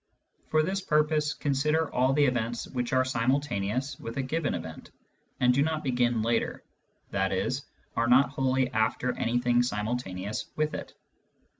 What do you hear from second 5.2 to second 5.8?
and do